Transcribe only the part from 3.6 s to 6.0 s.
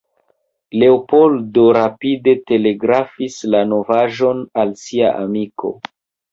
novaĵon al sia amiko.